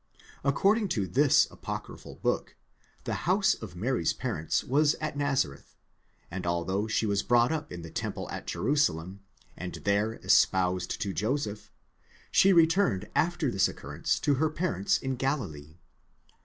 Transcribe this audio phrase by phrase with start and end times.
[0.43, 2.55] According to this apocryphal book,
[3.03, 5.75] the house of Mary's parents was at Naz areth,
[6.31, 9.19] and although she was brought up in the temple at Jerusalem
[9.55, 11.71] and there espoused to Joseph,
[12.31, 15.77] she returned after this occurrence to her parents in Galilee.